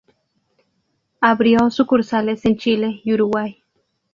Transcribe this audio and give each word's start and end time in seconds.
Abrió 1.19 1.69
sucursales 1.69 2.43
en 2.45 2.57
Chile 2.57 3.01
y 3.03 3.13
Uruguay. 3.13 3.61